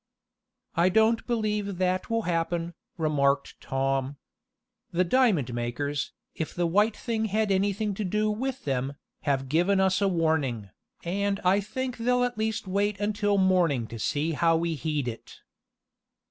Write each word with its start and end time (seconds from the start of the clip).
"I 0.73 0.89
don't 0.89 1.27
believe 1.27 1.77
that 1.77 2.09
will 2.09 2.23
happen," 2.23 2.73
remarked 2.97 3.61
Tom. 3.61 4.17
"The 4.89 5.03
diamond 5.03 5.53
makers, 5.53 6.11
if 6.33 6.55
the 6.55 6.65
white 6.65 6.97
thing 6.97 7.25
had 7.25 7.51
anything 7.51 7.93
to 7.93 8.03
do 8.03 8.31
with 8.31 8.65
them, 8.65 8.95
have 9.25 9.47
given 9.47 9.79
us 9.79 10.01
a 10.01 10.07
warning, 10.07 10.71
and 11.03 11.39
I 11.41 11.59
think 11.59 11.97
they'll 11.97 12.23
at 12.23 12.35
least 12.39 12.65
wait 12.65 12.99
until 12.99 13.37
morning 13.37 13.85
to 13.89 13.99
see 13.99 14.31
how 14.31 14.57
we 14.57 14.73
heed 14.73 15.07
it." 15.07 15.41